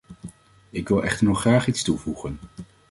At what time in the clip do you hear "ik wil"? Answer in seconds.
0.69-1.03